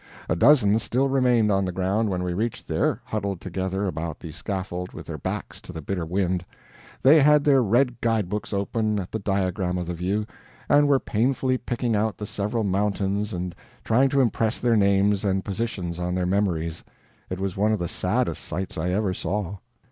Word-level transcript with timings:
A 0.27 0.35
dozen 0.35 0.79
still 0.79 1.07
remained 1.09 1.51
on 1.51 1.63
the 1.63 1.71
ground 1.71 2.09
when 2.09 2.23
we 2.23 2.33
reached 2.33 2.67
there, 2.67 2.99
huddled 3.05 3.39
together 3.39 3.85
about 3.85 4.19
the 4.19 4.31
scaffold 4.31 4.93
with 4.93 5.05
their 5.05 5.19
backs 5.19 5.61
to 5.61 5.71
the 5.71 5.79
bitter 5.83 6.07
wind. 6.07 6.43
They 7.03 7.19
had 7.21 7.43
their 7.43 7.61
red 7.61 8.01
guide 8.01 8.27
books 8.27 8.51
open 8.51 8.97
at 8.97 9.11
the 9.11 9.19
diagram 9.19 9.77
of 9.77 9.85
the 9.85 9.93
view, 9.93 10.25
and 10.67 10.87
were 10.87 10.99
painfully 10.99 11.59
picking 11.59 11.95
out 11.95 12.17
the 12.17 12.25
several 12.25 12.63
mountains 12.63 13.31
and 13.31 13.53
trying 13.83 14.09
to 14.09 14.21
impress 14.21 14.59
their 14.59 14.75
names 14.75 15.23
and 15.23 15.45
positions 15.45 15.99
on 15.99 16.15
their 16.15 16.25
memories. 16.25 16.83
It 17.29 17.39
was 17.39 17.55
one 17.55 17.71
of 17.71 17.77
the 17.77 17.87
saddest 17.87 18.43
sights 18.43 18.79
I 18.79 18.89
ever 18.89 19.13
saw. 19.13 19.57